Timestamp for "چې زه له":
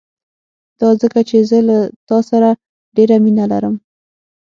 1.29-1.77